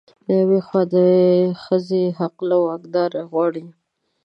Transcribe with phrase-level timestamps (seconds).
[0.25, 0.95] له يوې خوا د
[1.63, 3.65] ښځې حق له واکدار غواړي